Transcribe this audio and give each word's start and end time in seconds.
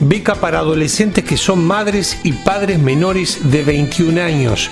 Beca 0.00 0.34
para 0.34 0.58
adolescentes 0.58 1.24
que 1.24 1.38
son 1.38 1.64
madres 1.64 2.18
y 2.22 2.32
padres 2.32 2.78
menores 2.78 3.50
de 3.50 3.62
21 3.62 4.20
años. 4.20 4.68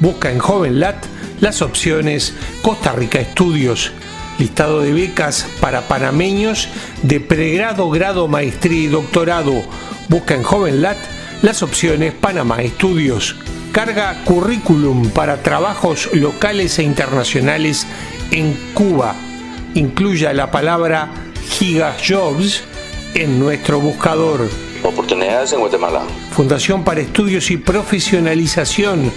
Busca 0.00 0.32
en 0.32 0.40
JovenLat 0.40 0.96
las 1.40 1.62
opciones 1.62 2.34
Costa 2.60 2.90
Rica 2.90 3.20
Estudios, 3.20 3.92
listado 4.36 4.80
de 4.80 4.92
becas 4.92 5.46
para 5.60 5.82
panameños 5.82 6.68
de 7.02 7.20
pregrado, 7.20 7.88
grado, 7.90 8.26
maestría 8.26 8.80
y 8.80 8.86
doctorado. 8.88 9.62
Busca 10.08 10.34
en 10.34 10.42
JovenLat 10.42 10.98
las 11.42 11.62
opciones 11.62 12.12
Panamá 12.12 12.60
Estudios. 12.62 13.36
Carga 13.70 14.24
currículum 14.24 15.08
para 15.10 15.42
trabajos 15.42 16.08
locales 16.12 16.80
e 16.80 16.82
internacionales 16.82 17.86
en 18.32 18.56
Cuba. 18.74 19.14
Incluya 19.74 20.32
la 20.32 20.50
palabra 20.50 21.10
Giga 21.48 21.94
Jobs 22.04 22.64
en 23.14 23.38
nuestro 23.38 23.80
buscador. 23.80 24.48
Oportunidades 24.84 25.52
en 25.54 25.60
Guatemala. 25.60 26.02
Fundación 26.32 26.84
para 26.84 27.00
Estudios 27.00 27.50
y 27.50 27.56
Profesionalización. 27.56 29.10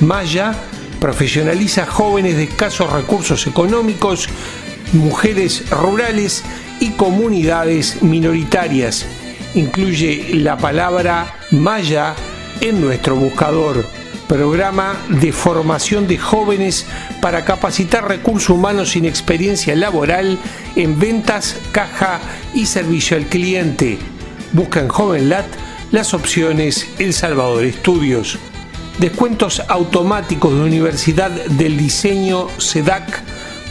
Maya 0.00 0.54
profesionaliza 1.00 1.86
jóvenes 1.86 2.36
de 2.36 2.44
escasos 2.44 2.92
recursos 2.92 3.46
económicos, 3.46 4.28
mujeres 4.92 5.70
rurales 5.70 6.42
y 6.80 6.90
comunidades 6.92 8.02
minoritarias. 8.02 9.06
Incluye 9.54 10.30
la 10.34 10.56
palabra 10.56 11.36
Maya 11.52 12.14
en 12.60 12.80
nuestro 12.80 13.14
buscador. 13.14 13.86
Programa 14.26 14.96
de 15.10 15.30
formación 15.30 16.08
de 16.08 16.18
jóvenes 16.18 16.86
para 17.20 17.44
capacitar 17.44 18.08
recursos 18.08 18.50
humanos 18.50 18.90
sin 18.90 19.04
experiencia 19.04 19.76
laboral 19.76 20.38
en 20.74 20.98
ventas, 20.98 21.56
caja 21.70 22.18
y 22.52 22.66
servicio 22.66 23.16
al 23.16 23.26
cliente. 23.26 23.98
Busca 24.54 24.78
en 24.78 24.86
JovenLat 24.86 25.46
las 25.90 26.14
opciones 26.14 26.86
El 27.00 27.12
Salvador 27.12 27.64
Estudios. 27.64 28.38
Descuentos 29.00 29.60
automáticos 29.66 30.54
de 30.54 30.60
Universidad 30.60 31.32
del 31.32 31.76
Diseño 31.76 32.46
SEDAC 32.58 33.20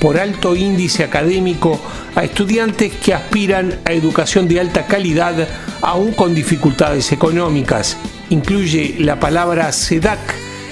por 0.02 0.17
alto 0.17 0.58
índice 0.58 1.06
académico 1.06 1.80
a 2.16 2.25
estudiantes 2.25 2.92
que 2.95 3.14
aspiran 3.14 3.80
a 3.86 3.94
educación 3.94 4.50
de 4.50 4.59
alta 4.59 4.86
calidad 4.86 5.48
aún 5.81 6.12
con 6.12 6.36
dificultades 6.36 7.14
económicas. 7.14 7.95
Incluye 8.30 8.97
la 9.00 9.22
palabra 9.22 9.72
SEDAC 9.72 10.20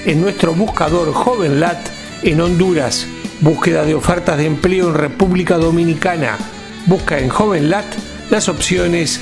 en 0.05 0.19
nuestro 0.19 0.53
buscador 0.53 1.13
JovenLat 1.13 1.87
en 2.23 2.41
Honduras. 2.41 3.07
Búsqueda 3.39 3.85
de 3.85 3.95
ofertas 3.95 4.37
de 4.37 4.45
empleo 4.45 4.89
en 4.89 4.95
República 4.95 5.55
Dominicana. 5.55 6.37
Busca 6.85 7.17
en 7.17 7.29
JovenLat 7.29 7.85
las 8.29 8.49
opciones 8.49 9.21